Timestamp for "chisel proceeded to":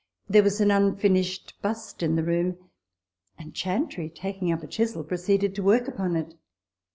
4.67-5.63